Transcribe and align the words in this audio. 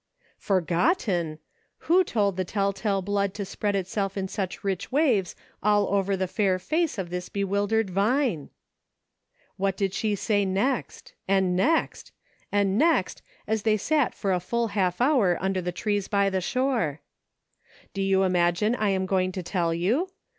Forgotten! 0.39 1.37
Who 1.87 2.03
told 2.03 2.35
the 2.35 2.43
tell 2.43 2.73
tale 2.73 3.03
blood 3.03 3.35
to 3.35 3.45
spread 3.45 3.75
itself 3.75 4.17
in 4.17 4.27
such 4.27 4.63
rich 4.63 4.91
waves 4.91 5.35
all 5.61 5.85
over 5.89 6.17
the 6.17 6.27
fair 6.27 6.57
face 6.57 6.97
of 6.97 7.11
this 7.11 7.29
bewildered 7.29 7.91
Vine? 7.91 8.49
What 9.57 9.77
did 9.77 9.93
they 9.93 10.15
say 10.15 10.43
next.' 10.43 11.13
and 11.27 11.55
next? 11.55 12.11
and 12.51 12.79
next 12.79 13.21
as 13.45 13.61
they 13.61 13.77
sat 13.77 14.15
for 14.15 14.33
a 14.33 14.39
full 14.39 14.69
half 14.69 15.01
hour 15.01 15.37
under 15.39 15.61
the 15.61 15.71
trees 15.71 16.07
by 16.07 16.31
the 16.31 16.41
shore? 16.41 17.01
Do 17.93 18.01
you 18.01 18.23
imagine 18.23 18.73
I 18.73 18.89
am 18.89 19.05
going 19.05 19.31
to 19.33 19.43
tell 19.43 19.71
you 19.71 20.09